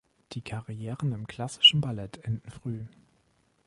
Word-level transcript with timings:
Die 0.31 0.41
Karrieren 0.41 1.13
im 1.13 1.27
klassischen 1.27 1.79
Ballett 1.79 2.17
enden 2.25 2.49
früh. 2.49 2.85